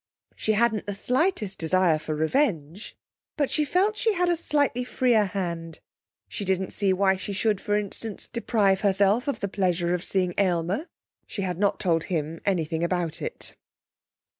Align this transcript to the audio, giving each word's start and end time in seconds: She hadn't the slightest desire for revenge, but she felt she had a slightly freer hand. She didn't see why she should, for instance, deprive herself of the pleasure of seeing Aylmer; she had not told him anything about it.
She 0.35 0.53
hadn't 0.53 0.87
the 0.87 0.95
slightest 0.95 1.59
desire 1.59 1.99
for 1.99 2.15
revenge, 2.15 2.97
but 3.37 3.51
she 3.51 3.63
felt 3.63 3.95
she 3.95 4.13
had 4.13 4.29
a 4.29 4.35
slightly 4.35 4.83
freer 4.83 5.25
hand. 5.25 5.79
She 6.27 6.43
didn't 6.43 6.73
see 6.73 6.91
why 6.91 7.17
she 7.17 7.33
should, 7.33 7.61
for 7.61 7.77
instance, 7.77 8.25
deprive 8.25 8.81
herself 8.81 9.27
of 9.27 9.41
the 9.41 9.47
pleasure 9.47 9.93
of 9.93 10.03
seeing 10.03 10.33
Aylmer; 10.39 10.87
she 11.27 11.43
had 11.43 11.59
not 11.59 11.79
told 11.79 12.05
him 12.05 12.41
anything 12.47 12.83
about 12.83 13.21
it. 13.21 13.55